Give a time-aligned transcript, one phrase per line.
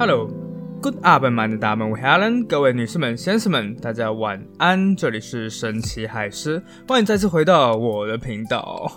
[0.00, 4.96] Hello，Good up afternoon，大们，我 Helen，各位女士们、先生们，大家晚安。
[4.96, 8.90] 这里是神奇海狮，欢迎再次回到我的频道。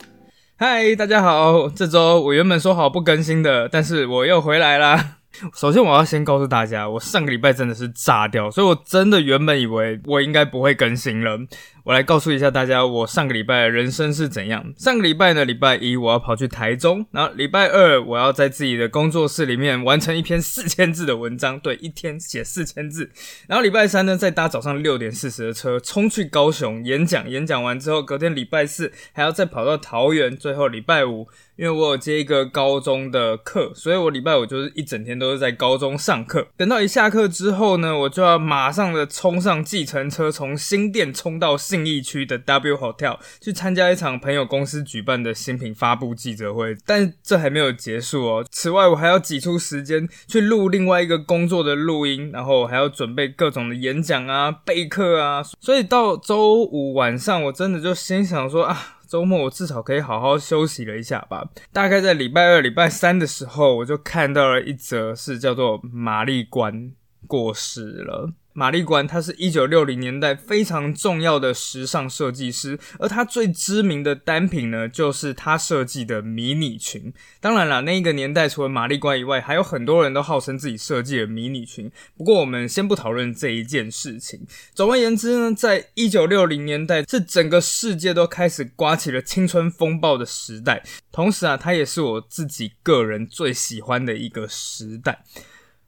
[0.55, 5.17] 嗨，大家好，这周我原本说好不更新的，但是我又回来啦。
[5.53, 11.37] 首先，我要先告诉大家，我上个礼拜真的是炸掉，所以我真的原本以为我应该不会更新了。
[11.83, 14.73] 我来告诉一下大家，我上个礼拜的人生是怎样。
[14.77, 23.11] 上个礼拜呢，礼拜一我要跑去台中，然后礼拜二我要在自己的工作室里面完成一篇四千字的文章，对，一天写四千字。
[23.47, 31.27] 然后礼拜三呢，再搭早上六点四十的车冲去高雄演讲，演讲完之后，隔天礼拜四还要再跑到桃园，最后礼拜五，
[31.57, 36.47] 因为我有接一个高中的课，所以我礼拜五就是一整天都是在高中上课。
[36.55, 41.57] 等到一下课之后呢，我就要马上的冲上计程车，从新店冲到。
[41.73, 48.45] 信义区的 W Hotel 去参加一场朋友公司举办的新品发布记者会，但这还没有结束哦。
[48.51, 55.41] 此外，我还要挤出时间去录另外一个工作的录音，然后还要准备各种的演讲啊、备课啊。
[55.59, 61.49] 所以到周五晚上，我真的就心想说啊，周末我至少可以好好休息了一下吧。
[61.71, 66.91] 大概在礼拜二、礼拜三的时候，我就看到了一则是叫做玛丽关
[67.25, 68.31] 过世了。
[68.53, 77.11] 玛丽关，他是一九六零年代非常重要的时尚设计师，而他最知名的单品呢，就是他设计的迷你裙。
[77.41, 81.91] 当然了，那一个年代除了玛丽关以外，还有很多人都号称自己设计了迷你裙。
[82.15, 84.45] 不过，我们先不讨论这一件事情。
[84.73, 90.83] 总而言之呢，在一九六零年代，是整个世界都开始刮起了青春风暴的时代。
[91.11, 95.23] 同时啊，它也是我自己个人最喜欢的一个时代。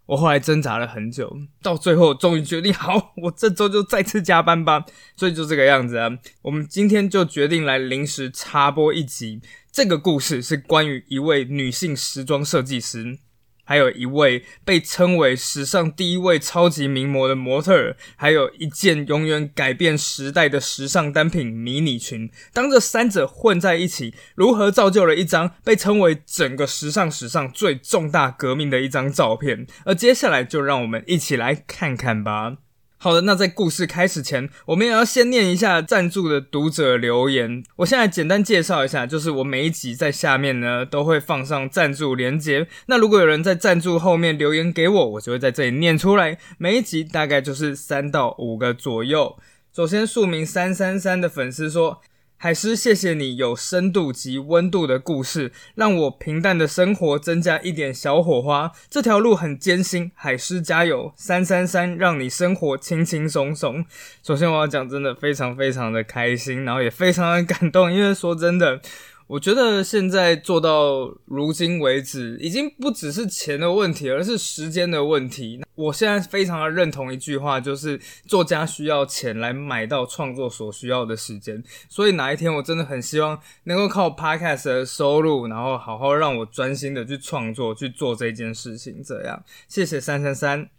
[0.08, 4.86] 我后来挣扎了很久，到最后终于决定，好， 我这周就再次加班吧。
[5.16, 6.10] 所以就这个样子啊，
[6.44, 9.42] 我们今天就决定来临时插播一集。
[9.72, 13.20] 这个故事是关于一位女性时装设计师。
[13.66, 22.30] 还有一位被称为史上第一位超级名模的模特儿，还有一件永远改变时代的时尚单品迷你裙。
[22.54, 29.68] 当这三者混在一起，如何造就了一张被称为整个时尚史上最重大革命的一张照片？
[29.84, 32.58] 而接下来就让我们一起来看看吧。
[33.06, 37.64] 好的，那在故事开始前，我们也要先念一下赞助的读者留言。
[37.76, 42.68] 我现在简单介绍一下，就是我每一集在下面呢都会放上赞助连接。
[42.88, 46.40] 那如果有人在赞助后面留言给我，我就会在这里念出来。
[46.58, 49.38] 每一集大概就是三到五个左右。
[49.72, 52.02] 首先，数名三三三的粉丝说。
[52.38, 58.72] 海狮，谢谢你有深度及温度的故事，让我平淡的生活增加一点小火花。
[58.90, 61.14] 这条路很艰辛，海狮加油！
[61.16, 63.86] 三三三，让你生活轻轻松松。
[64.22, 68.82] 首先，我要讲，真的非常非常的开心，然后也非常的感动，因为说真的。
[69.28, 75.62] 我觉得现在做到如今为止，已经不只是钱的问题，而是时间的问题。
[75.74, 81.62] 我现在非常的认同一句话，就是作家需要钱来买到创作所需要的时间。
[81.90, 89.02] 所以哪一天我真的很希望能够靠 podcast 的收入，然后好好让我专心的去创作，去做这件事情。
[89.04, 90.70] 这样，谢谢三三三。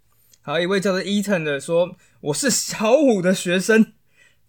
[0.43, 3.96] 好，一位叫做 Eaton 的说，我是小五的学生。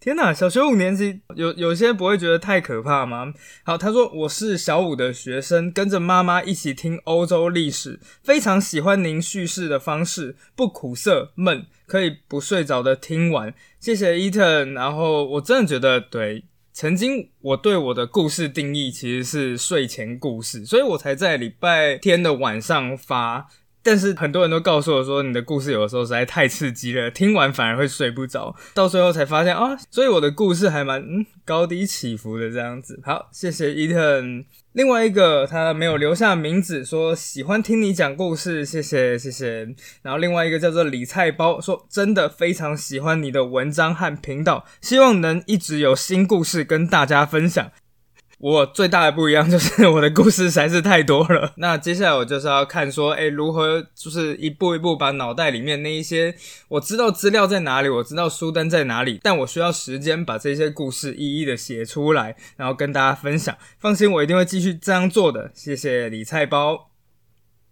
[0.00, 3.34] 天呐，小学五年级有有些不会觉得太可怕吗？
[3.64, 13.52] 好，他说我是小五的学生，跟着妈妈一起听欧洲历史，非常喜欢您叙事的方式，不苦涩闷，可以不睡着的听完。
[13.80, 14.72] 谢谢伊藤。
[14.72, 23.48] 然后我真的觉得，对，曾经我对我的故事定义其实是睡前故事，所以我才在礼拜天的晚上发。
[23.88, 28.54] 但是很多人都告诉我说，你的故事有的时候实在太刺激了，听完反而会睡不着。
[28.74, 33.00] 到最后才发现啊，所以我的故事还蛮嗯高低起伏的这样子。
[33.02, 34.44] 好，谢谢伊藤。
[34.74, 39.66] 另外一个他没有留下名字，说喜欢听你讲故事，谢谢谢谢。
[40.02, 47.72] 然后另外一个叫做李菜包，说真的非常喜欢你的文章和频道，希望能一直有新故事跟大家分享。
[48.38, 51.54] 我最大的不一样就是我的故事实在是太多了。
[51.58, 56.32] 那接下来我就是要看说，哎，如何就是一步一步把脑袋里面那一些
[56.68, 63.56] 我知道资料在哪里，我知道书单在哪里，但我需要时间把这些故事一一的写出来，然后跟大家分享。
[63.80, 65.50] 放心，我一定会继续这样做的。
[65.52, 66.90] 谢谢李菜包。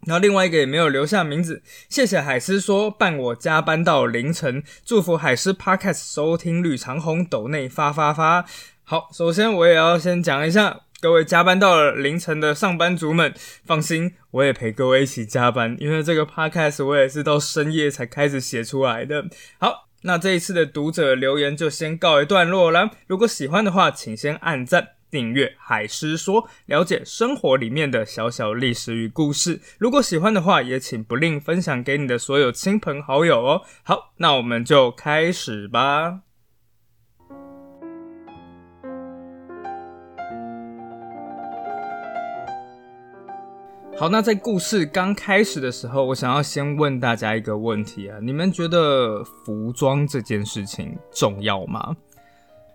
[0.05, 8.45] 然后另外一个也没有留下名字，谢谢海狮说伴我加班到凌晨，祝福海狮 Podcast 收听率长虹斗内发发发。
[8.89, 13.35] 好，首先我也要先讲一下，各位加班到了凌晨的上班族们，
[13.65, 19.25] 放心，我也陪各位一起加班，因为这个 podcast 我也是到深夜才开始写出来的。
[19.59, 22.91] 好，那这一次的读者留言就先告一段落了。
[23.09, 29.61] 如果喜欢的话，请先按赞、订阅海狮说，了解生活里面的小小历史与故事。
[29.79, 33.63] 如果喜欢的话，也请不吝分享给你的所有亲朋好友哦。
[33.83, 36.21] 好，那我们就开始吧。
[43.99, 51.97] 好，那在故事刚开始的时候，我想要先问大家一个问题啊，你们觉得服装这件事情重要吗？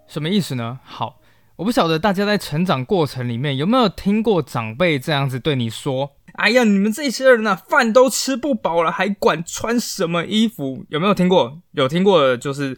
[0.08, 0.80] 什么意思呢？
[0.84, 1.20] 好，
[1.58, 11.62] 我不晓得大家在成长过程里面有没有听过长辈这样子对你说：“哎呀，你们这些人啊，饭都吃不饱了，还管穿什么衣服？”有没有听过？
[11.74, 12.76] 有听过，就是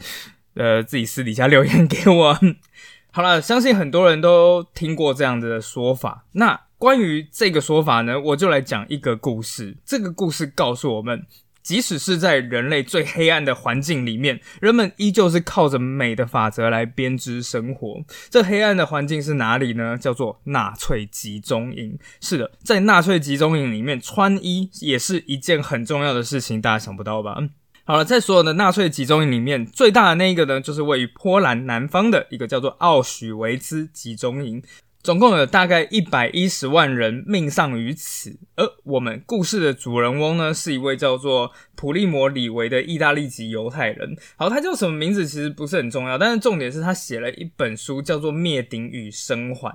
[0.56, 2.38] 呃，自己私底下留言给我。
[3.10, 6.26] 好了，相信很多人都听过这样子的说法。
[6.34, 9.78] 那关于这个说法呢，我就来讲一个故事。
[9.86, 11.26] 这个故事告诉我们，
[11.62, 18.04] 即使是在人类最黑暗的环境里面，人们依旧是靠着美的法则来编织生活。
[18.30, 19.98] 这黑暗的环境是哪里呢？
[19.98, 21.98] 叫做纳粹集中营。
[22.20, 26.62] 是的，在纳粹集中营里面，穿衣也是一件很重要的事情。
[26.62, 27.38] 大家想不到吧？
[27.86, 34.62] 好了，在所有的纳粹集中营里面，最大的那一个呢，就是位于波兰南方的一个叫做奥许维兹集中营。
[35.04, 44.16] 总共有大概一百一十万人命丧于此，而我们故事的主人翁呢，是一位叫做普利摩里维的意大利籍犹太人。
[44.38, 49.70] 好，他叫什么名字其实不是很重要，但是重点是他写了一本书，叫做《灭顶与生还》。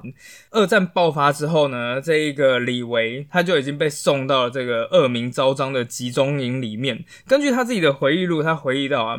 [0.51, 7.05] 二战爆发之后呢，这一个李维他就已经被送到了这个恶名昭彰的集中营里面。
[7.27, 9.19] 根据他自己的回忆录，他回忆到啊，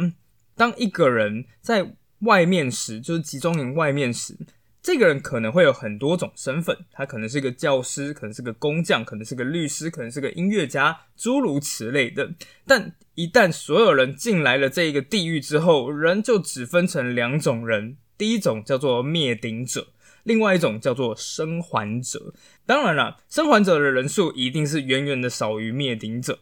[0.58, 4.36] 当一个人在外面时，就是集中营外面时。
[4.82, 12.32] 这个人可能会有很多种身份，他可能是个教师，可能是个工匠，可能是个律师，可能是个音乐家，诸如此类的。
[12.66, 19.88] 但一旦所有人进来了这个地狱之后，人就只分成两种人：第一种叫做灭顶者，
[20.24, 22.34] 另外一种叫做生还者。
[22.66, 26.40] 当然了，生还者的人数一定是远远的少于灭顶者。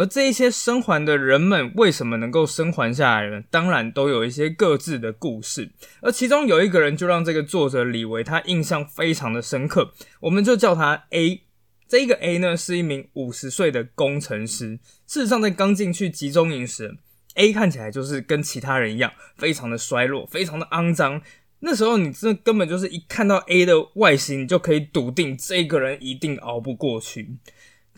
[0.00, 3.42] 而这一些生还的人们为什么能够生还下来呢？
[3.50, 5.70] 当然都有一些各自的故事。
[6.00, 11.42] 而其中有一个人就让这个作者李维他印象非常的深刻，我们就叫他 A。
[11.86, 14.78] 这个 A 呢是一名五十岁的工程师。
[15.06, 16.96] 事实上，在刚进去集中营时
[17.34, 21.20] ，A 看起来就是跟其他人一样，非常的衰弱，非常的肮脏。
[21.58, 27.36] 那时候你这根本就是一看到 A 的外形，你就可以笃定这个人一定熬不过去。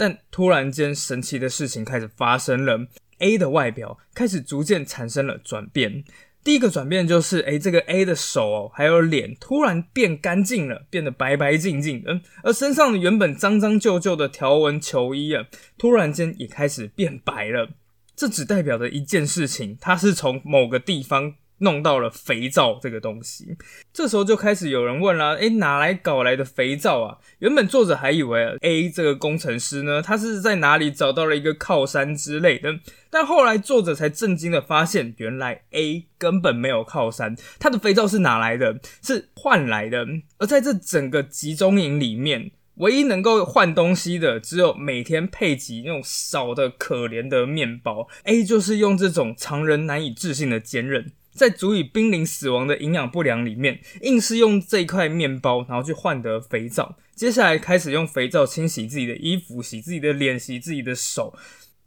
[0.03, 2.89] 但突然间，神奇的事情开始发生了。
[3.19, 6.03] A 的外表开始逐渐产生了转变。
[6.43, 12.21] 第一个转变就是，哎，这个 A 的手哦，还有脸突然变干净了，变得白白净净的。
[12.43, 15.47] 而身上原本脏脏旧旧的条纹球衣啊，
[15.79, 17.71] 突然间也开始变白了。
[18.17, 21.35] 这只代表着一件事情，它是从某个地方。
[21.63, 23.57] 弄到了肥皂这个东西，
[23.93, 27.19] 这时候就开始有人问了：诶，哪来搞来的肥皂啊？
[27.39, 32.79] 原本作者还以为 A 这个工程师呢，他是在哪里找到了一个靠山之类的，
[33.11, 38.81] 但后来作者才震惊的发现，原来 A 根本没有靠山，他的肥皂是哪来的？
[39.03, 40.07] 是换来的。
[40.39, 48.09] 而在这整个集中营里面，唯一能够换东西的，只有每天配给那种少的可怜的面包。
[48.25, 51.13] A 就是用这种常人难以置信的坚韧。
[51.33, 56.97] 在足以濒临死亡的营养不良里面，硬是用这一块面包，然后去换得肥皂。
[57.15, 61.35] 接下来开始用肥皂清洗自己的衣服、洗自己的脸、洗自己的手，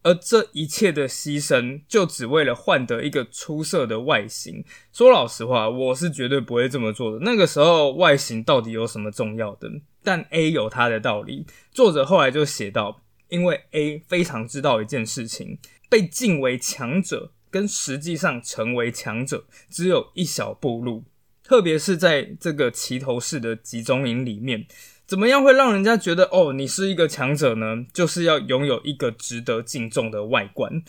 [0.03, 4.63] 而这一切的牺牲，就只为了换得一个出色的外形。
[4.93, 7.19] 说老实话，我是绝对不会这么做的。
[7.21, 9.69] 那个时候，外形到底有什么重要的？
[10.03, 11.45] 但 A 有他的道理。
[11.71, 15.57] 作者后来就写到，因为 A 非常知道一件事情，
[15.89, 17.31] 被敬为强者。
[17.55, 21.05] 跟实际上成为强者只有一小步路，
[21.41, 24.65] 特别是在这个齐头式的集中营里面，
[25.07, 27.85] 怎么样会让人家觉得哦，你是一个强者呢？
[27.93, 30.83] 就是要拥有一个值得敬重的外观。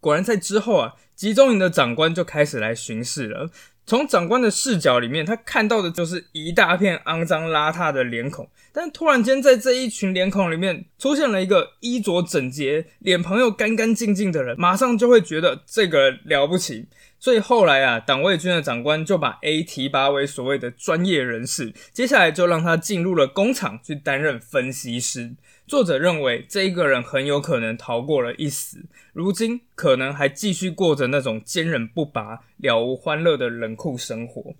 [0.00, 3.50] 果然，在之后啊，集中营的长官就开始来巡视了。
[3.86, 8.48] 从长官的视角里面，他看到的就是一大片肮脏邋遢的脸孔。
[8.72, 16.86] 但突然间，在这一群脸孔里面出现了一个衣着整洁、脸庞又干干净净的人，马上就会觉得这个了不起。
[17.20, 25.32] 所以后来啊，党卫军的长官就把 A 提拔为所谓的专业人士，接下来就让他进入了工厂去担任分析师。
[25.66, 34.54] 作者认为这一个人很有可能逃过了一死，如今可能还继续过着那种坚韧不拔、了无欢乐的冷酷生活。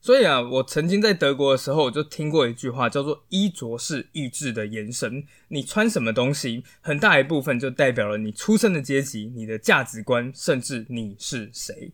[0.00, 5.24] 所以啊，我曾经在德国的时候，我就听过一句话，叫做“衣着是意志的延伸”。
[5.48, 11.90] 你穿什么东西，很大一部分就代表了你出生的阶级、你的价值观，甚至你是谁。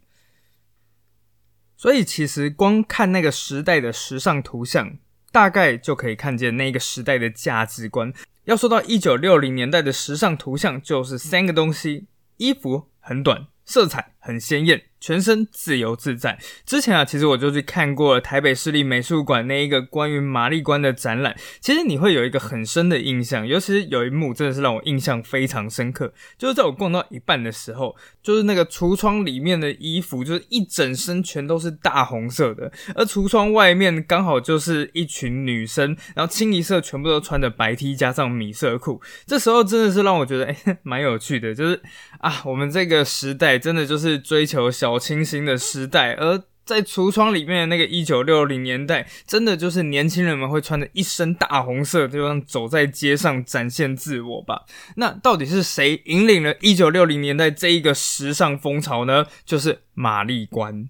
[1.78, 4.98] 所以，其实光看那个时代的时尚图像。
[5.32, 8.12] 大概就可以看见那个时代的价值观。
[8.44, 12.06] 要说到一九六零年代的时尚图像，就是三个东西：
[12.38, 14.82] 衣服很短，色彩很鲜艳。
[15.02, 16.38] 全身自由自在。
[16.64, 21.36] 之前啊，其实我就去看过了台北市立美术馆那一个关于玛丽关的展览。
[21.60, 39.02] 其实你会有一个很深的印象，尤其是有一幕真的是让我印象非常深刻，就是在我逛到一半的时候，就是那个橱窗里面的衣服，就是一整身全都是大红色的，而橱窗外面刚好就是一群女生，然后清一色全部都穿着白 T 加上米色裤。
[39.26, 41.82] 这时候真的是让我觉得哎， 蛮有趣的，就是
[42.20, 44.98] 啊，我们这个时代真的就是追求小。
[45.02, 54.62] 清新的时代，而在橱窗里面的那个一九六零年代，真的就是年轻人们会穿着一身大红色，就像走在街上展现自我吧。
[54.94, 59.26] 那到底是谁引领了一九六零年代这一个时尚风潮呢？
[59.44, 60.88] 就是玛丽关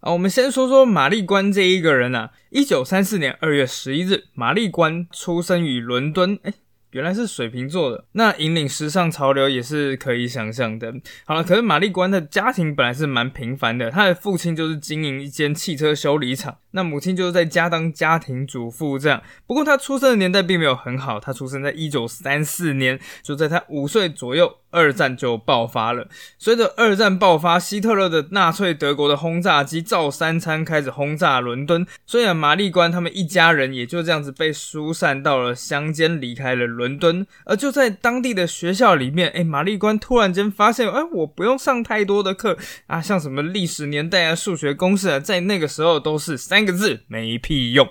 [0.00, 0.10] 啊。
[0.10, 2.32] 我们先说说玛丽关这一个人啊。
[2.50, 6.40] 一九三四年二月十一日，玛丽关出生于伦敦。
[6.42, 6.52] 哎。
[6.94, 10.94] 原来是水瓶座的，那引领时尚潮流也是可以想象的。
[11.24, 16.56] 好了，可是玛丽关的家庭本来是蛮平凡的，她的父亲就是经营一间汽车修理厂。
[16.70, 26.08] 那母亲就是在家当家庭主妇这样，不过她出生的年代并没有很好，她出生在一九三四年，就在她五岁左右，二战就爆发了。
[26.36, 37.24] 随着二战爆发，希特勒的纳粹德国的轰炸机照三餐开始轰炸伦敦，所以玛丽关他们一家人也就这样子被疏散到了乡间，离开了伦敦。
[37.44, 46.64] 而就在当地的学校里面，哎，玛丽关突然间发现，哎，我不用上太多的课啊，像什么历史年代啊、数学公式啊，在那个时候都是三。
[46.64, 47.86] 个字没屁用，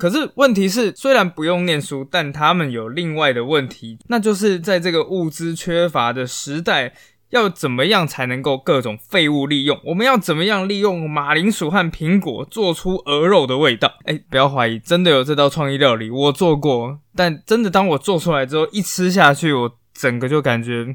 [0.00, 6.94] 可是问题是，虽然不用念书，但他们有另外的问题，那就是在这个物资缺乏的时代，
[7.28, 9.78] 要怎么样才能够各种废物利用？
[9.84, 13.92] 我们要怎么样利用马铃薯和苹果做出鹅肉的味道？
[14.06, 20.94] 哎，不要怀疑，真的有这道创意料理，我做过，但真的当我做出来之后，一吃下去，我整个就感觉。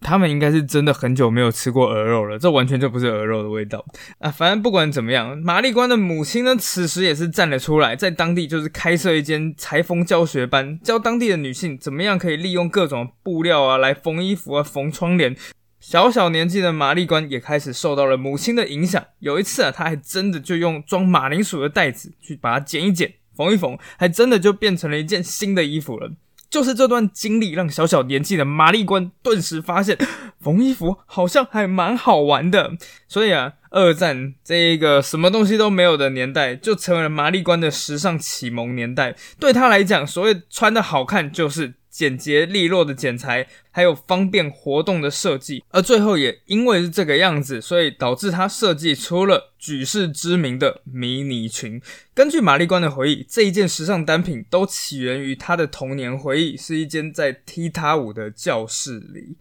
[0.00, 3.84] 他们应该是真的很久没有吃过鹅肉了，这完全就不是鹅肉的味道
[4.18, 4.30] 啊！
[4.30, 15.36] 反正不管怎么样，玛丽关的母亲呢，此时也是站了出来，在当地就是开设一间裁缝教学班，教当地的女性怎么样可以利用各种布料啊来缝衣服啊、缝窗帘。
[15.78, 19.02] 小小年纪的玛丽关也开始受到了母亲的影响。
[19.20, 26.12] 有一次啊，她还真的就用装马铃薯的袋子去把它剪一剪、缝一缝，还真的就变成了一件新的衣服了。
[26.50, 29.96] 就是这段经历，让小小年纪的玛丽官顿时发现
[30.42, 32.72] 缝衣服好像还蛮好玩的。
[33.06, 39.14] 所以啊，二战这一个什么东西都没有的年代，就成为了玛丽官的时尚启蒙年代。
[39.38, 41.74] 对他来讲，所谓穿的好看，就是。
[41.90, 51.82] 简洁利落的剪裁，还有方便活动的设计，而最后也因为是这个样子，所以导致他设计出了举世知名的迷你裙。
[52.14, 59.36] 根据玛丽关的回忆，这一件时尚单品都起源于他的童年回忆，是一间在踢踏舞的教室里。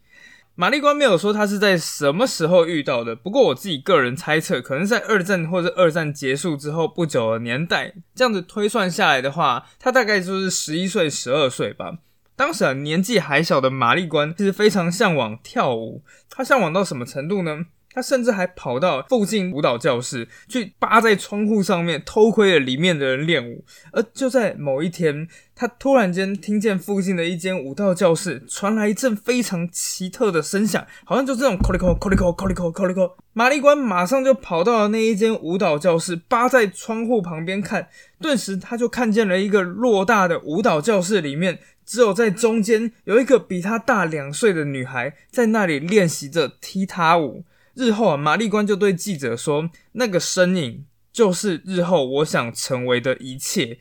[0.56, 7.94] 玛丽关没有说他是在什么时候遇到的，不过我自己个人猜测，可能在二战或者二战结束之后不久的年代。
[8.13, 12.00] 这样子推算下来的话，他大概就是十一岁、十二岁吧。
[12.39, 16.01] 当时，年纪还小的玛丽关其实非常向往跳舞。
[16.29, 17.65] 他向往到什么程度呢？
[17.91, 23.65] 他甚至还跑到附近舞蹈教室去扒在窗户上面偷窥了里面的人练舞。
[23.91, 32.53] 而就在某一天，他突然间听见附近的一间舞蹈教室传来一阵非常奇特的声响，好像就这种 c o l i c o c o l i c o c o l
[32.53, 37.89] i c o c o l i c o 玛丽关马上就跑到了那一间舞蹈教室，扒在窗户旁边看。
[38.22, 41.60] 顿时，他就看见了一个偌大的舞蹈教室里面。
[41.89, 47.43] 只有在中间有一个比他大两岁的女孩在那里练习着踢踏舞。
[47.74, 53.79] 日后啊，玛丽关就对记者说：“那个身影就是日后我想成为的一切。”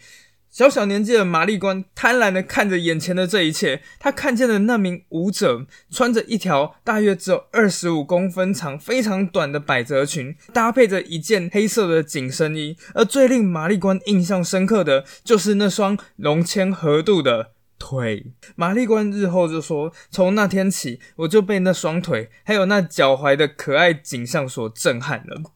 [0.48, 12.74] 小小年纪的玛丽关贪婪的看着眼前的这一切，他看见了那名舞者穿着一条大约只有二十五公分长、非常短的百褶裙，搭配着一件黑色的紧身衣。
[12.94, 17.50] 而最令玛丽关印象深刻的就是那双浓纤合度的。
[17.78, 25.52] 腿，玛丽关日后就说：“从那天起，我就被那双腿还有那脚踝的可爱景象所震撼了。”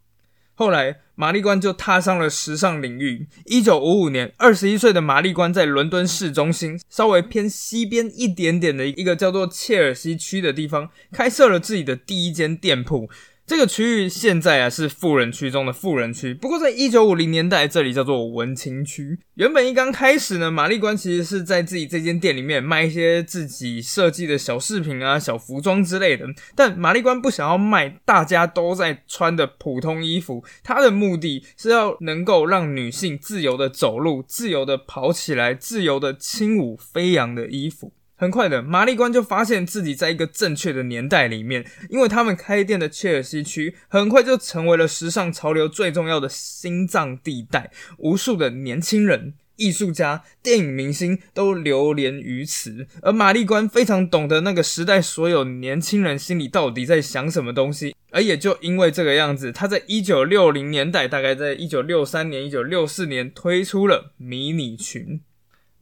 [0.54, 3.26] 后来，玛丽关就踏上了时尚领域。
[3.46, 13.08] 一九五五年，二十一岁的玛丽关在伦敦市中心稍微偏西边一点点的一个叫做切尔西区的地方，开设了自己的第一间店铺。
[13.52, 19.18] 这个区域现在啊是富人区中的富人区，不过在一九五零年代，这里叫做文青区。
[19.34, 26.24] 原本一刚开始呢，玛丽关其实是在自己这间店里面卖一些自己设计的小饰品啊、小服装之类的。
[26.56, 37.92] 但玛丽关不想要卖大家都在穿的普通衣服，他的目的是要能够让女性自由的走路、自由的跑起来、自由的轻舞飞扬的衣服。
[38.22, 52.86] 很快的，玛丽关就发现自己在一个正确的年代里面，因为他们开店的切尔西区很快就成为了时尚潮流最重要的心脏地带，无数的年轻人、艺术家、电影明星都流连于此。
[53.02, 65.22] 而玛丽关非常懂得那个时代所有年轻人心里到底在想什么东西，而也就因为这个样子，他在一九六零年代，大概在一九六三年、一九六四年推出了迷你裙。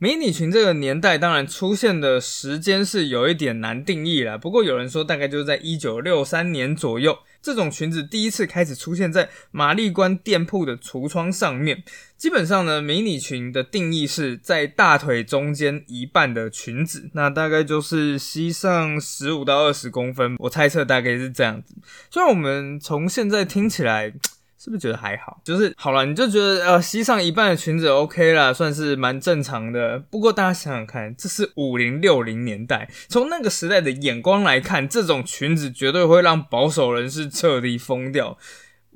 [0.02, 4.38] 迷你裙这个年代，当然出现的时间是有一点难定义了。
[4.38, 11.84] 不过有人说，大概就是在一九六三年左右，这种裙子第一次开始出现在玛丽关店铺的橱窗上面。
[12.16, 20.34] 基本上呢，迷你裙的定义是在大腿中间一半的裙子，那大概就是膝上十五到二十公分。
[20.38, 21.74] 我猜测大概是这样子。
[22.10, 24.14] 虽然我们从现在听起来。
[24.62, 25.40] 是不是觉得还好？
[25.42, 29.98] 就是好了，你就觉得呃，膝上一半的裙子 OK 啦，算是蛮正常的。
[29.98, 38.36] 不过大家想想看，这是五零六零年代，从那个时代的眼光来看，这种裙子绝对会让保守人士彻底疯掉。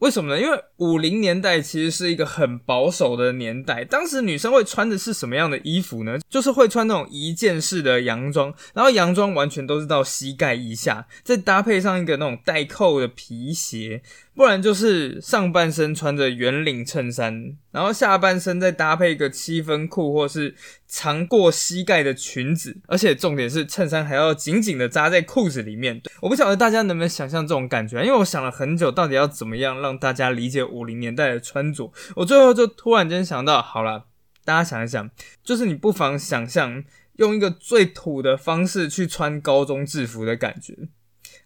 [0.04, 0.38] 为什么呢？
[0.38, 6.18] 因为五零年代其实是一个很保守的年代，当时女生会穿的是什么样的衣服呢？
[6.28, 14.02] 就是会穿那种一件式的洋装，然后洋装完全都是到膝盖以下，再搭配上一个那种带扣的皮鞋。
[14.34, 20.54] 不然就是上半身穿着圆领衬衫，然后下半身再搭配一个七分裤，或是
[20.86, 26.00] 长过膝盖的裙子，而且重点是衬衫还要紧紧的扎在裤子里面。
[26.22, 31.90] 我不晓得大家能不能想象这种感觉，因为我想了很久，到底要怎么样让大家理解五零年代的穿着。
[32.14, 34.04] 我最后就突然间想到，好了，
[34.44, 35.10] 大家想一想，
[35.42, 36.84] 就是你不妨想象
[37.16, 40.76] 用一个最土的方式去穿高中制服的感觉。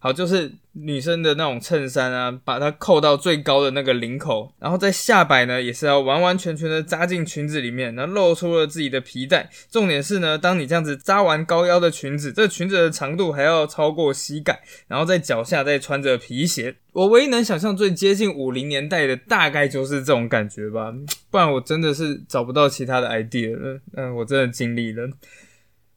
[0.00, 9.50] 好，就是女生的那种衬衫啊，把它扣到最高的那个领口，然后在下摆呢，也是要完完全全的扎进裙子里面，然后露出了自己的皮带。
[9.70, 16.76] 重点是呢，当你这样子扎完高腰的裙子，这裙子的长度还要超过膝盖，然后在脚下再穿着皮鞋。
[16.92, 20.94] 我唯一能想象最接近五零年代的，大概就是这种感觉吧，
[21.28, 23.80] 不然我真的是找不到其他的 idea 了。
[23.96, 25.08] 嗯，我真的尽力了。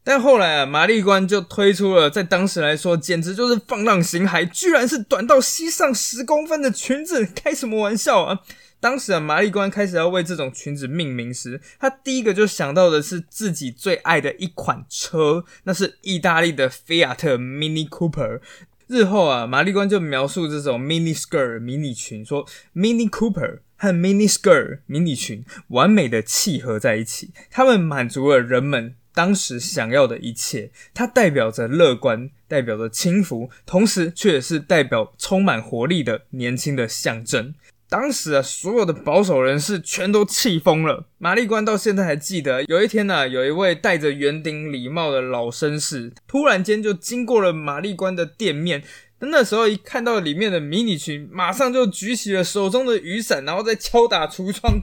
[0.04, 8.40] 但后来啊，玛丽关就推出了，在当时来说简直就是放浪形骸，居然是短到膝上十公分的裙子，开什么玩笑啊！
[8.80, 18.42] 当时啊，玛丽关开始要为这种裙子命名时，他第一个就想到的是自己最爱的一款车，那是意大利的菲亚特 Mini Cooper。
[18.88, 28.96] 日后啊，玛丽关就描述这种 mini skirt 迷你裙，说 Mini Cooper 和 mini skirt 迷你裙完美的契合在一起，他们满足了人们。
[29.14, 37.54] 当时想要的一切，它代表着乐观，代表着轻浮，同时却也是代表充满活力的年轻的象征。
[37.90, 41.08] 当时啊，所有的保守人士全都气疯了。
[41.18, 48.82] 玛丽关到现在还记得，有一天呢，有一位戴着圆顶礼帽的老绅士，突然间就经过了玛丽关的店面。
[49.20, 54.80] 那时候一看到里面的迷你裙，马上就举起了手中的雨伞，然后再敲打橱窗。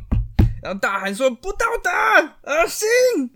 [0.62, 1.90] 然后大喊说：“不道德，
[2.50, 2.86] 恶心！”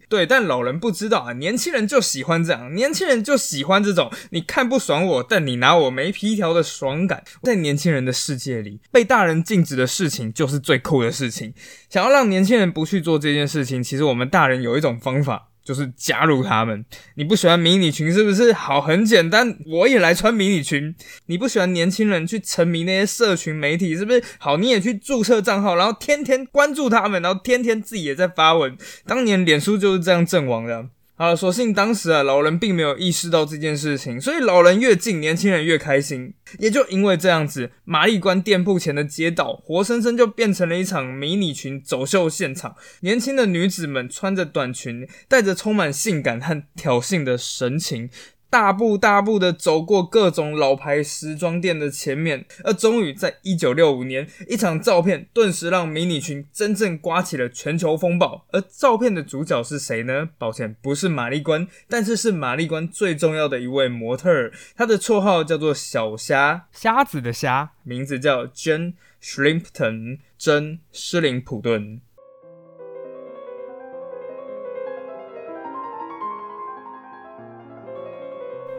[0.08, 7.22] 对，但老人不知道啊，年轻人就喜欢这样，年轻人就喜欢这种你看不爽我，但你拿我没皮条的爽感。
[7.42, 11.54] 在年轻人的世界里，被大人禁止的事情就是最酷的事情。
[11.88, 15.48] 想要让年轻人不去做这件事情，其实我们大人有一种方法。
[15.64, 16.84] 就是加入他们。
[17.14, 18.52] 你不喜欢迷你裙是不是？
[18.52, 20.94] 好，很简单，我也来穿迷你裙。
[21.26, 24.22] 你不喜欢年轻人去沉迷那些社群媒体是不是？
[24.38, 28.76] 好，你也去注册账号，然后天天关注他们，然后天天自己也在发文。
[29.06, 30.88] 当年脸书就是这样阵亡的。
[31.22, 36.34] 好，所幸当时啊，老人并没有意识到这件事情，所以老人越近，年轻人越开心。
[36.58, 42.74] 也就因为这样子，玛丽关店铺前的街道，活生生就变成了一场迷你裙走秀现场。
[43.02, 48.10] 年轻的女子们穿着短裙，带着充满性感和挑衅的神情。
[48.52, 58.44] 大步大步的走过各种老牌时装店的前面，而终于在一九六五年，一场照片顿时让迷你裙真正刮起了全球风暴。
[58.52, 60.28] 而照片的主角是谁呢？
[60.36, 72.02] 抱歉，不是玛丽关，但是是玛丽关最重要的一位模特儿，她的绰号叫做小虾，虾子的虾，名字叫 Jen Shrimpton，珍·施林普顿。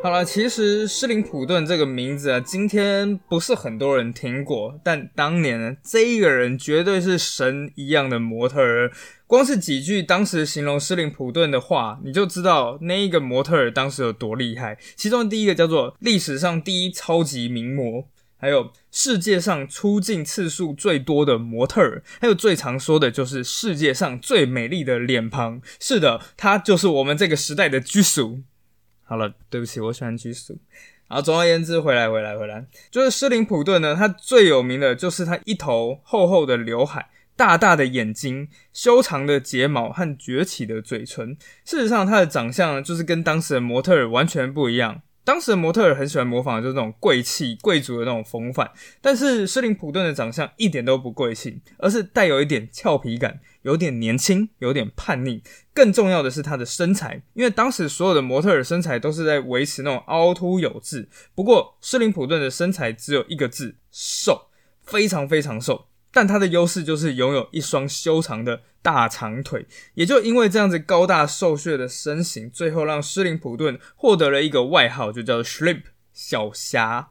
[0.03, 8.91] 好了，其实施林普顿这个名字啊，今天不是很多人听过，但当年呢，这一个人绝对是神一样的模特儿。
[9.25, 14.77] 光是几句当时形容施林普顿的话，你就知道那一个模特儿当时有多厉害。
[14.97, 25.61] 其中第一个叫做历史上第一超级名模，还有世界上出镜次数最多的模特儿，还有最常说的就是世界上最美丽的脸庞。
[25.79, 28.41] 是的，他就是我们这个时代的居属。
[29.13, 30.57] 好了，对不起，我喜欢拘束。
[31.07, 41.37] 好，总而言之，回来，回来，回来，就是施林普顿呢，他最有名的就是他一头厚厚的刘海、大大的眼睛、修长的睫毛和崛起的嘴唇。
[41.63, 45.03] 事实上，他的长相，就是跟当时的模特儿完全不一样。
[45.23, 48.71] 当时的模特儿很喜欢模仿，就是那种贵气、贵族的那种风范。
[48.99, 55.43] 但是施林普顿的长相一点都不贵气，而是带有一点俏皮感，有点年轻，有点叛逆。
[55.73, 61.09] 更重要的是他的身材，因为当时所有的模特儿身材都是在维持那种凹凸有致。
[61.35, 64.49] 不过施林普顿的身材只有一个字：瘦，
[64.83, 65.87] 非常非常瘦。
[66.15, 75.81] 但他的优势就是拥有一双修长的大长腿，也就因为这样子高大瘦削的身形，最后让施林普顿获得了一个外号，就叫做 Shrimp
[76.13, 77.09] 小虾。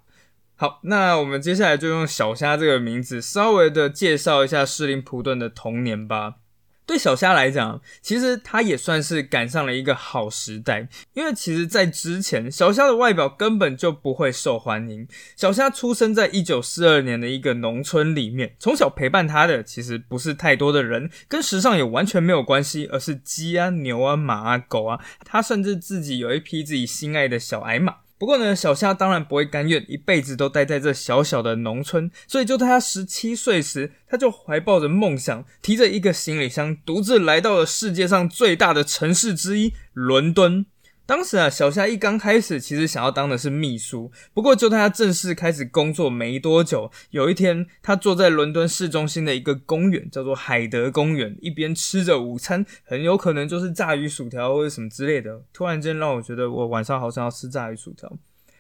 [0.55, 6.37] 好，那我们接下来就用小虾这个名字，稍微的介绍一下施林普顿的童年吧。
[6.85, 15.07] 对小虾来讲，其实他也算是赶上了一个好时代，因为其实，在之前，小虾的外表根本就不会受欢迎。
[15.37, 25.01] 小虾出生在一九四二年的一个农村里面，从小陪伴他的其实不是太多的人，跟时尚也完全没有关系，而是鸡啊、牛啊、马啊、狗啊。
[25.25, 27.97] 他甚至自己有一匹自己心爱的小矮马。
[28.23, 40.65] 不过呢，小夏当然不会甘愿一辈子都待在这小小的农村，所以就在他十七岁时，他就怀抱着梦想，提着一个行李箱，独自来到了世界上最大的城市之一——伦敦。
[41.13, 44.11] 当时啊，小夏一刚开始，其实想要当的是秘书。
[44.33, 55.43] 不过，就在他正式开始工作没多久，有一天，他坐在伦敦市中心的一个公园，叫做海德公园，一边吃着午餐，很有可能就是炸鱼薯条或者什么之类的。
[55.53, 58.11] 突然间，让我觉得我晚上好想要吃炸鱼薯条。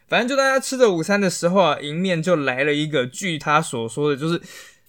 [0.06, 4.38] 反正就大家吃着午餐的时候啊，迎面就来了一个，据他所说的就是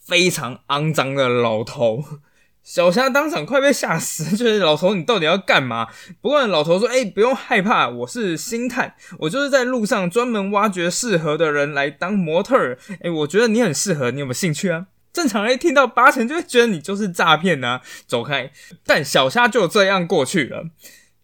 [0.02, 2.04] 非常肮脏的老头。
[2.63, 5.89] 小虾当场快被吓死，就是老头，你到底要干嘛？
[6.21, 12.78] 不过老头说：“哎，不用害怕，我是星探，我就是在路上专门挖掘适合的人来当模特儿。
[13.02, 18.49] 哎，我觉得你很适合，你有没有兴趣啊？”正常人听到八成就会觉得你就是诈骗呐，走开。
[18.86, 20.63] 但小虾就这样过去了。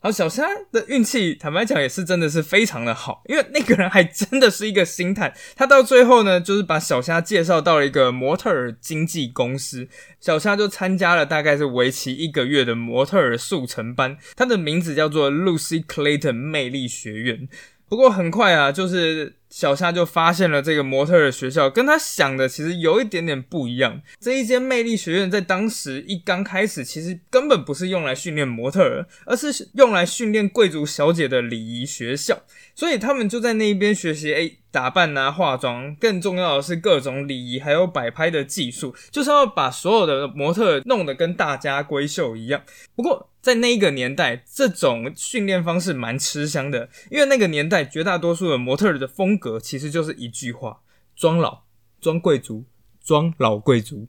[0.02, 5.34] 好，小虾的运气，坦白讲也是真的是非常的好，因为那个人还真的是一个星探。
[5.58, 9.90] 他到最后呢，就是把小虾介绍到了一个模特儿经纪公司，
[10.22, 17.50] 小虾就参加了大概是为期一个月的模特儿速成班，他的名字叫做 Lucy Clayton 魅力学院。
[17.90, 24.02] 不过很快啊，就是小夏就发现了这个模特的学校跟他想的其实有一点点不一样。
[24.20, 32.44] 这一间魅力学院在当时一刚开始，其实根本不是用来训练模特，而是用来训练贵族小姐的礼仪学校。
[32.76, 42.62] 所以他们就在那一边学习，哎，打扮啊，化妆，更重要的是各种礼仪还有摆拍的技术，就是要把所有的模特弄得跟大家闺秀一样。
[42.96, 50.82] 不过在那个年代，这种训练方式蛮吃香的，因为那个年代绝大多数的模特的风格其实就是一句话：
[51.16, 51.64] 装老、
[52.00, 52.66] 装贵族、
[53.04, 54.08] 装老贵族。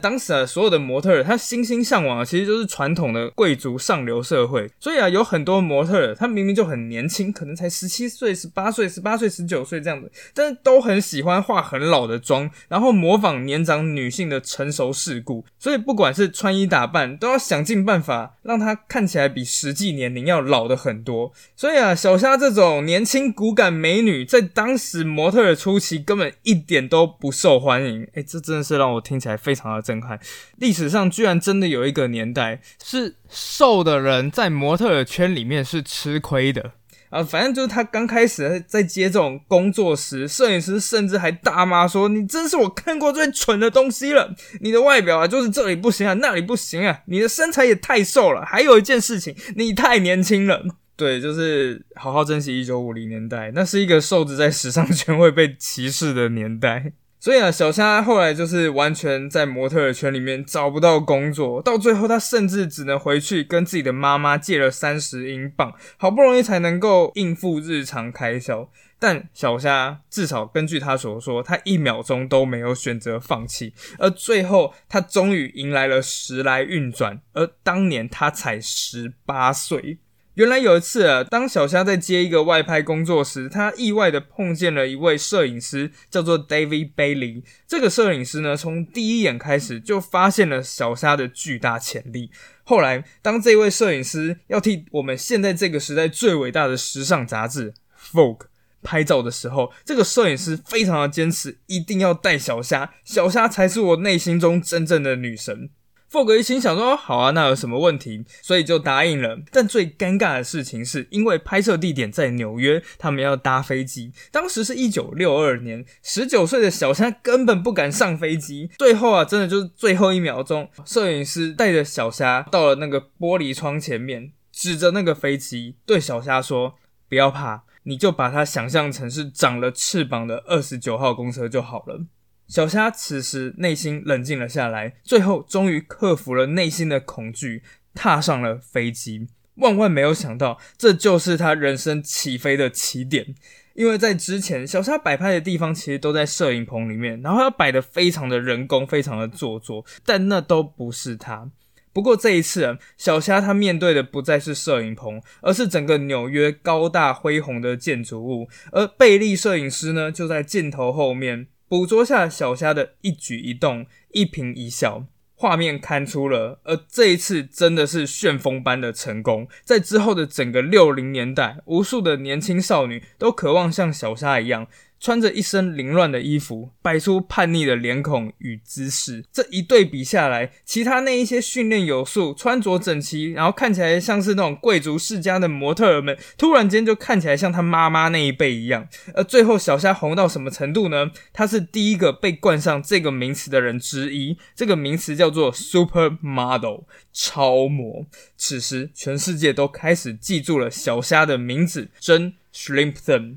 [0.00, 21.32] 当时啊，所有的模特儿他心心向往的其实就是传统的贵族上流社会，所以啊，有很多模特儿他明明就很年轻，可能才十七岁、十八岁、十八岁、十九岁这样子，但是都很喜欢化很老的妆，然后模仿年长女性的成熟世故，所以不管是穿衣打扮，都要想尽办法让她看起来比实际年龄要老的很多。
[21.56, 28.06] 所以啊，小虾这种年轻骨感美女，在当时模特儿初期根本一点都不受欢迎。
[28.12, 29.85] 哎，这真的是让我听起来非常的。
[29.86, 30.18] 震撼！
[30.58, 36.72] 历史上居然真的有一个年代，是瘦的人在模特圈里面是吃亏的
[37.10, 37.22] 啊！
[37.22, 44.34] 反正就是他刚开始在接这种工作时，摄影师甚至还大骂说：“你真是我看过最蠢的东西了！
[44.60, 48.44] 你的外表啊，就是这里不行啊，那里不行啊，你的身材也太瘦了。
[48.44, 50.64] 还有一件事情，你太年轻了。”
[50.96, 56.92] 对，就是好好珍惜一九五零年代，那是一个瘦子在时尚圈会被歧视的年代。
[57.18, 68.68] 所以啊，小虾后来就是完全在模特圈里面找不到工作，到最后他甚至只能回去跟自己的妈妈借了三十英镑，好不容易才能够应付日常开销。
[68.98, 79.98] 但小虾至少根据他所说，他一秒钟都没有选择放弃，而最后他终于迎来了时来运转，而当年他才十八岁。
[80.36, 87.42] 原来有一次啊，当小虾在接一个外拍工作时，他意外的碰见了一位摄影师，叫做 David Bailey。
[87.66, 92.30] 这个摄影师呢，从第一眼开始就发现了小虾的巨大潜力。
[92.64, 97.72] 后来，当这位摄影师要替我们现在这个时代最伟大的时尚杂志
[98.12, 98.36] 《Vogue》
[98.82, 105.70] 拍照的时候，这个摄影师非常的坚持，一定要带小虾，小虾才是我内心中真正的女神。
[106.12, 109.38] 霍格一心想说：“好啊，那有什么问题？”所以就答应了。
[109.50, 114.12] 但最尴尬的事情是，因为拍摄地点在纽约，他们要搭飞机。
[114.30, 118.70] 当时是一九六二年，十九岁的小虾根本不敢上飞机。
[118.78, 126.76] 最后啊，真的就是最后一秒钟，摄影师带着小虾到了那个玻璃窗前面，指着那个飞机对小虾说
[127.10, 132.06] ：“不要怕，你就把它想象成是长了翅膀的二十九号公车就好了。”
[132.48, 137.62] 小虾此时内心冷静了下来，最后终于克服了内心的恐惧，
[137.94, 139.28] 踏上了飞机。
[139.56, 143.34] 万万没有想到，这就是他人生起飞的起点。
[143.74, 151.50] 因为在之前，小虾摆拍的地方其实都在摄影棚里面，然后他摆的非常的人工，非常的做作，但那都不是他。
[151.92, 161.48] 不过这一次，小虾他面对的不再是摄影棚，而是整个纽约高大恢宏的建筑物，而贝利摄影师呢，就在镜头后面。
[161.68, 169.48] 捕捉下小虾的一举一动、一颦一笑，画面看出了，而这一次真的是旋风般的成功。
[169.64, 174.68] 在之后的整个六零年代，无数的年轻少女都渴望像小虾一样。
[174.98, 188.88] 穿着一身凌乱的衣服，摆出叛逆的脸孔与姿势，这一对比下来，其他那一些训练有素、穿着整齐，然后看起来像是那种贵族世家的模特儿们，突然间就看起来像他妈妈那一辈一样。
[189.14, 191.10] 而最后，小虾红到什么程度呢？
[191.32, 196.80] 他是第一个被冠上这个名词的人之一，这个名词叫做 super model
[197.12, 198.06] 超模。
[198.36, 203.36] 此时，全世界都开始记住了小虾的名字，真 Shrimpton。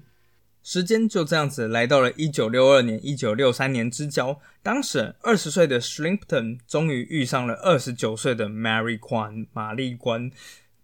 [0.71, 10.29] 时间就这样子来到了一九六二年、一九六三年之交，当时二十岁的 Shrimpton 终于遇上了二十九岁的 Mary Kwan 玛丽关。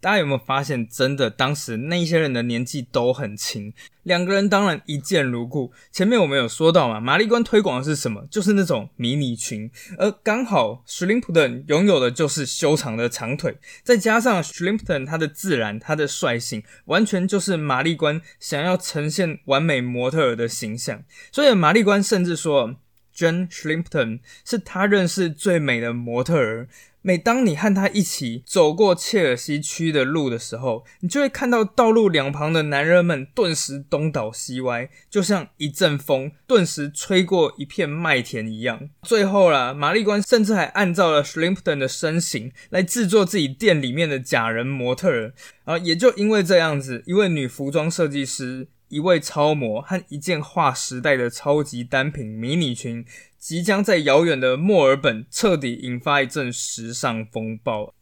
[0.05, 5.73] 大家有没有发现，真的当时那些人的年纪都很轻，两个人当然一见如故。
[5.91, 8.27] 前面我们有说到嘛，玛丽关推广的是什么？
[8.29, 21.03] 就是那种迷你裙，而刚好 Shrimpton 拥有的就是修长的长腿，再加上 Shrimpton 他的自然、他的率性，完全就是玛丽关想要呈现完美模特儿的形象。
[21.31, 22.75] 所以玛丽关甚至说
[23.15, 26.69] ，Jane Shrimpton 是他认识最美的模特儿。
[27.07, 38.89] 每当你和他一起走过切尔西区的路的时候，你就会看到道路两旁的男人们顿时东倒西歪，就像一阵风顿时吹过一片麦田一样。
[39.03, 45.35] 最后啦，玛丽官甚至还按照了 Shrimpton 的身形来制作自己店里面的假人模特儿。
[45.65, 48.69] 啊，也就因为这样子，一位女服装设计师。
[48.89, 53.03] 一位超模和一件划时代的超级单品迷你裙，
[53.47, 57.93] 即将在遥远的墨尔本彻底引发一阵时尚风暴。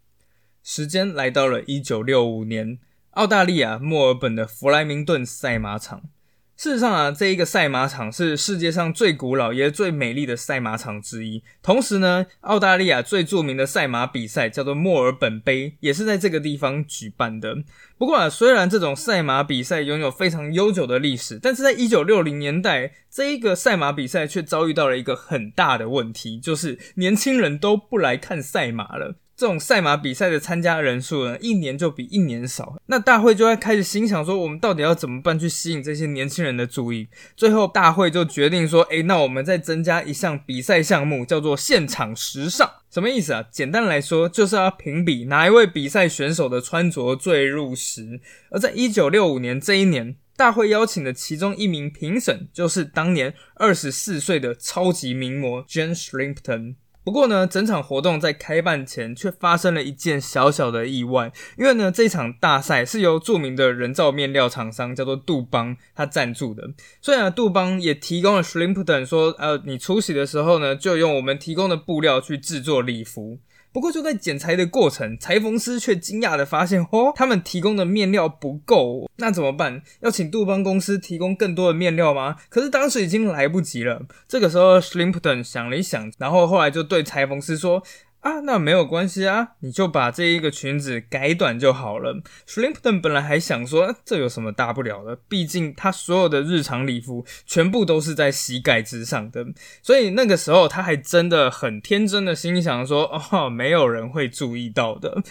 [0.64, 2.80] 时间来到了一九六五年，
[3.10, 6.04] 澳大利亚墨尔本的弗莱明顿赛马场。
[6.56, 11.44] 事实上啊，这一个赛马场是世界上最古老也最美丽的赛马场之一。
[11.62, 17.58] 同时呢，澳大利亚最著名的赛马比赛叫做墨尔本杯，也是在这个地方举办的。
[17.98, 29.16] 不过啊，虽然这种赛马比赛拥有非常悠久的历史，但是在一九六零年代，这一个赛马比赛却遭遇到了一个很大的问题，就是年轻人都不来看赛马了。
[29.44, 32.78] 这种赛马比赛的参加人数呢，一年就比一年少。
[32.86, 37.10] 那大会就会开始心想说，我们到底要怎么办去吸引这些年轻人的注意？
[37.36, 42.72] 最后大会就决定说，诶，那我们再增加一项比赛项目，叫做现场时尚。
[42.90, 43.44] 什么意思啊？
[43.52, 48.22] 简单来说，就是要评比哪一位比赛选手的穿着最入时。
[48.50, 56.76] 而在一九六五年这一年，大会邀请的其中一名评审，就是当年二十四岁的超级名模 Jane Shrimpton。
[57.04, 66.70] 不过呢，整场活动在开办前却发生了一件小小的意外，因为呢，这场大赛是由著名的人造面料厂商叫做杜邦他赞助的，
[67.02, 73.38] 虽然杜邦也提供了 Shrimpton 说，呃，你出席的时候呢，就用我们提供的布料去制作礼服。
[73.74, 79.82] 不过就在剪裁的过程，裁缝师却惊讶的发现，哦，他们提供的面料不够，那怎么办？
[80.00, 82.38] 要请杜邦公司提供更多的面料吗？
[82.50, 84.06] 可是当时已经来不及了。
[84.28, 87.84] 这个时候，Slimpton 想了一想，然后后来就对裁缝师说。
[88.24, 92.24] 啊，那没有关系啊，你就把这一个裙子改短就好了。
[92.48, 95.18] Shrimpton 本来还想说，这有什么大不了的？
[95.28, 99.46] 毕竟他所有的日常礼服全部都是在膝盖之上的，
[99.82, 105.22] 所以那个时候他还真的很天真的心想说，哦，没有人会注意到的。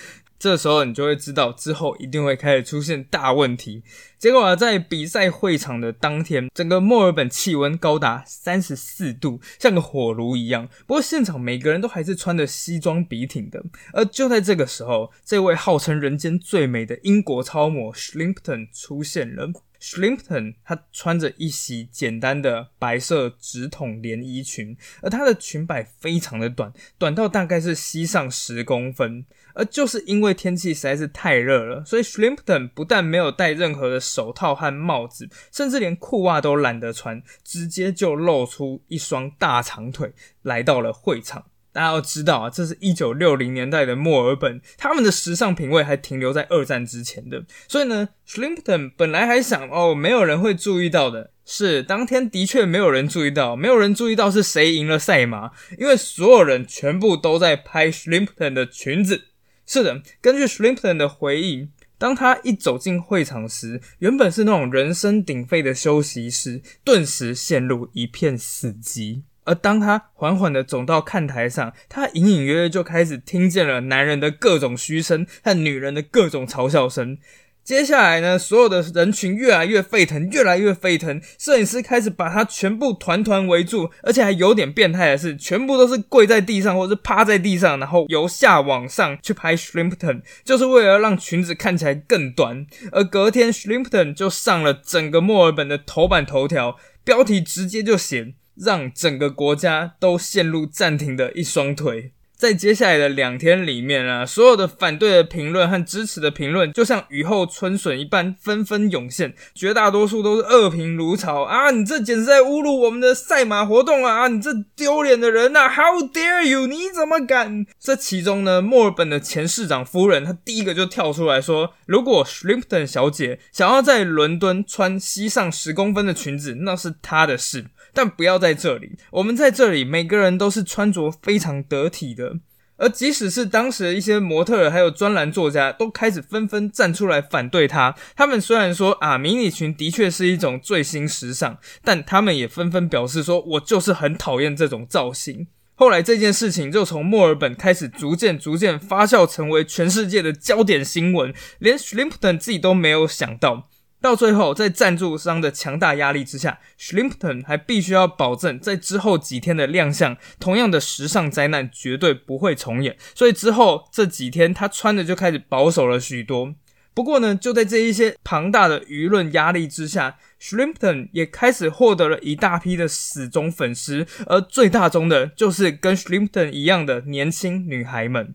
[0.42, 3.84] 这时候你就会知道之后一定会开始出现大问题。
[4.18, 10.68] 结果，在比赛会场的当天，整个墨尔本气温高达三十四度，像个火炉一样。
[10.84, 13.62] 不过现场每个人都还是穿着西装笔挺的。
[13.92, 19.52] 而就在这个时候，这位号称人间最美的英国超模 Slimpton 出现了。
[19.82, 29.26] Shrimpton 她穿着一袭简单的白色直筒连衣裙，而她的裙摆非常的短，短到大概是膝上十公分。
[29.54, 41.44] 而就是因为天气实在是太热了，所以 Shrimpton 不但没有戴任何的手套和帽子，甚至连裤袜都懒得穿，直接就露出一双大长腿，来到了会场。
[41.72, 47.44] 大家要知道啊，这是一九六零年代的墨尔本，他们的时尚品味还停留在二战之前的。
[47.66, 51.30] 所以呢，Shrimpton 本来还想哦，没有人会注意到的。
[51.44, 59.24] 是当天的确没有人注意到，没有人注意到是谁赢了赛马，因为所有人全部都在拍 Shrimpton 的裙子。
[59.66, 69.22] 是的，根据 Shrimpton 的回忆，当他一走进会场时，原本是那种人声鼎沸的休息室，顿时陷入一片死寂。
[69.44, 77.18] 而当他缓缓的走到看台上，他隐隐约约就开始听见了男人的各种嘘声和女人的各种嘲笑声。
[77.64, 81.22] 接下来呢，所有的人群越来越沸腾，越来越沸腾。
[81.38, 92.66] 摄影师开始把他全部团团围住，而且还有点变态的是，全部都是跪在地上或者是趴在地上，然后由下往上去拍 Shrimpton，就是为了让裙子看起来更短。
[92.90, 98.34] 而隔天，Shrimpton 就上了整个墨尔本的头版头条，标题直接就写。
[98.54, 111.70] 让整个国家都陷入暂停的一双腿，在接下来的两天里面啊，所有的反对的评论和支持的评论，就像雨后春笋一般纷纷涌现，绝大多数都是恶评如潮啊！
[111.70, 114.26] 你这简直在侮辱我们的赛马活动啊！
[114.26, 116.66] 你这丢脸的人呐！How dare you？
[116.66, 117.64] 你怎么敢？
[117.78, 132.38] 这其中呢，墨尔本的前市长夫人，她第一个就跳出来说：“如果 Shrimpton 小姐想要在伦敦穿膝上十公分的裙子，那是她的事。”但不要在这里，我们在这里，每个人都是穿着非常得体的。
[132.78, 137.94] 而即使是当时的一些模特还有专栏作家，都开始纷纷站出来反对他。
[138.16, 145.46] 他们虽然说啊，迷你裙的确是一种最新时尚，但他们也纷纷表示说，我就是很讨厌这种造型。
[145.74, 153.68] 后来这件事情就从墨尔本开始逐渐逐渐发酵，成为全世界的焦点新闻，连 Shrimpton 自己都没有想到。
[154.02, 162.96] 到最后，在赞助商的强大压力之下，Shlimpton 还必须要保证在之后几天的亮相，同样的时尚灾难绝对不会重演。
[163.14, 166.54] 所以之后这几天，他穿的就开始保守了许多。
[166.92, 178.34] 不过呢，就在这一些庞大的舆论压力之下，Shrimpton 也开始获得了一大批的死忠粉丝，而最大宗的就是跟 Shrimpton 一样的年轻女孩们。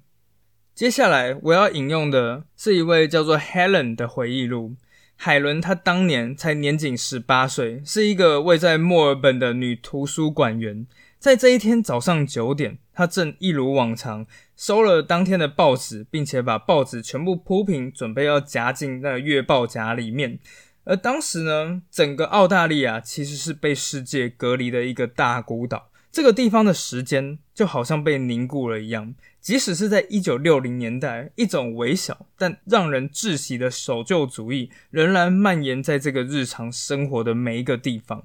[0.73, 4.75] 接下来我要引用的是一位叫做 Helen 的回忆录。
[5.17, 10.87] 海伦她当年才年仅十八岁，是一个位在墨尔本的女图书馆员。
[11.19, 14.25] 在这一天早上九点，她正一如往常
[14.55, 20.39] 收了当天的报纸，并且把报纸全部铺平，准备要夹进那月报夹里面。
[20.83, 29.13] 而当时呢，整个澳大利亚其实是被世界隔离的一个大孤岛，这个地方的时间就好像被凝固了一样。
[29.39, 38.23] 即使是在一九六零年代，一种微小但让人窒息的守旧主义仍然蔓延在这个日常生活的每一个地方。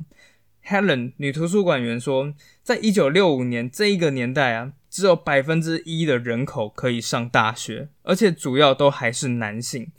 [0.67, 9.91] Helen 女图书馆员说，在一九六五年这一个年代啊，只有百分之一的人口可以上大学，而且主要都还是男性。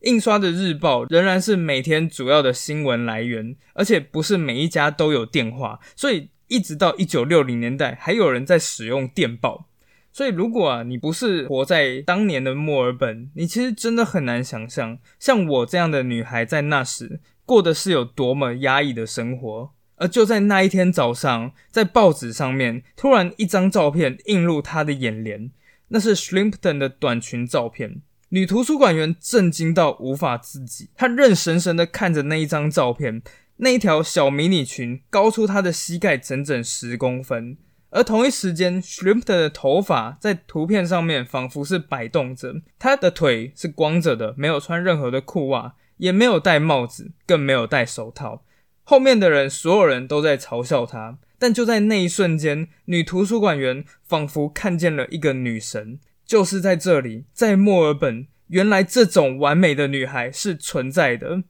[0.00, 9.66] 印刷的日报仍然是每天主要的新闻来源，而且不是每一家都有电话，所以一直到一九六零年代，还有人在使用电报。
[10.12, 19.70] 所以，如果啊，你不是活在当年的墨尔本，你其实真的很难想象，像我这样的女孩在那时过的是有多么压抑的生活。
[19.96, 25.50] 而就在那一天早上，在报纸上面突然一张照片映入她的眼帘，
[25.88, 28.00] 那是 Shrimpton 的短裙照片。
[28.30, 33.22] 女图书馆员震惊到无法自己，她愣神神的看着那一张照片，
[33.58, 37.56] 那一条小迷你裙高出她的膝盖整整十公分。
[37.90, 48.44] 而同一时间，Shrimp 的头发在图片上面仿佛是摆动着，他的腿是光着的，没有穿任何的裤袜，也没有戴帽子，更没有戴手套。
[48.82, 51.18] 后面的人，所有人都在嘲笑他。
[51.38, 61.44] 但就在那一瞬间，女图书馆员仿佛看见了一个女神，就是在这里，在墨尔本，原来这种完美的女孩是存在的。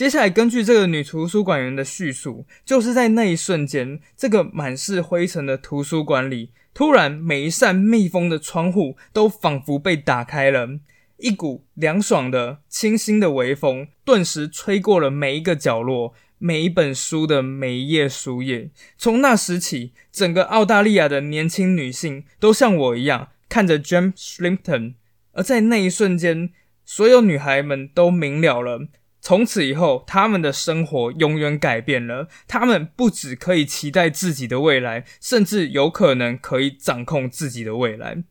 [0.00, 10.66] 接下来，根据这个女图书馆员的叙述，就是在那一瞬间，这个满是灰尘的图书馆里，突然每一扇密封的窗户都仿佛被打开了，
[11.18, 18.70] 一股凉爽的、清新的微风，顿时吹过了每一个角落、每一本书的每一页书页。
[18.96, 24.94] 从那时起，整个澳大利亚的年轻女性都像我一样看着 James Shrimpton，
[25.32, 26.48] 而在那一瞬间，
[26.86, 28.88] 所有女孩们都明了了。
[29.20, 32.28] 从此以后，他们的生活永远改变了。
[32.48, 38.24] 他们不只可以期待自己的未来，甚至有可能可以掌控自己的未来。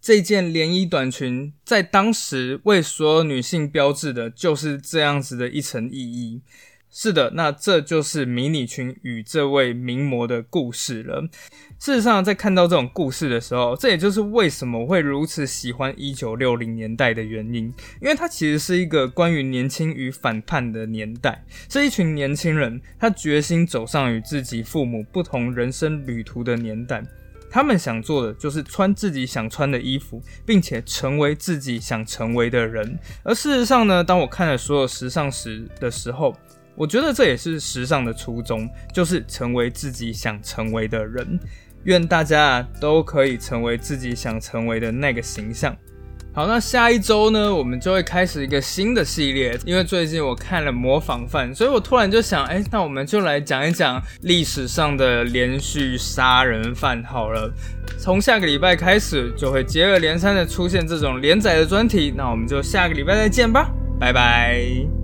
[0.00, 6.42] 这件连衣短裙在当时为所有女性标志的就是这样子的一层意义。
[6.94, 11.26] 是的，那这就是迷你裙与这位名模的故事了。
[11.78, 17.72] 事实上，在看到这种故事的时候，这也就是为什么会如此喜欢一九六零年代的原因，
[18.02, 27.02] 因为它其实是一个关于年轻与反叛的年代，是一群年轻人他决心走上与自己父母不同人生旅途的年代。
[27.50, 32.98] 他们想做的就是穿自己想穿的衣服，并且成为自己想成为的人。
[33.22, 36.34] 而事实上呢，当我看了所有时尚史的时候，
[36.74, 41.38] 我觉得这也是时尚的初衷，就是成为自己想成为的人。
[41.84, 45.76] 愿大家都可以成为自己想成为的那个形象。
[46.34, 49.58] 好，那下一周呢，我们就会开始一个新的系列。
[49.66, 57.52] 因为最近我看了《模仿犯》，所以我突然就想，哎，那我们就来讲一讲历史上的连续杀人犯好了。
[57.98, 62.14] 从下个礼拜开始，就会接二连三的出现这种连载的专题。
[62.16, 63.70] 那我们就下个礼拜再见吧，
[64.00, 65.01] 拜拜。